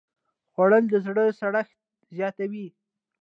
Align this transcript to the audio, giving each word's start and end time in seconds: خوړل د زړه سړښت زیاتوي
خوړل 0.53 0.83
د 0.89 0.93
زړه 1.05 1.23
سړښت 1.39 1.77
زیاتوي 2.17 2.67